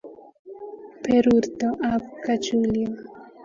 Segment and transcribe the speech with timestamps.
[1.03, 2.91] Berurto ab kachulio